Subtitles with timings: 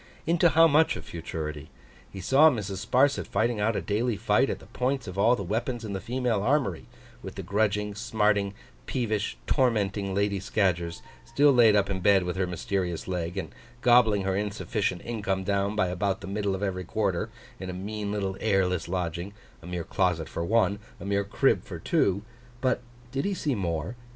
[0.25, 1.69] Into how much of futurity?
[2.11, 2.83] He saw Mrs.
[2.87, 5.99] Sparsit fighting out a daily fight at the points of all the weapons in the
[6.01, 6.87] female armoury,
[7.21, 8.55] with the grudging, smarting,
[8.87, 14.23] peevish, tormenting Lady Scadgers, still laid up in bed with her mysterious leg, and gobbling
[14.23, 17.29] her insufficient income down by about the middle of every quarter,
[17.59, 21.77] in a mean little airless lodging, a mere closet for one, a mere crib for
[21.77, 22.23] two;
[22.59, 22.81] but
[23.11, 23.95] did he see more?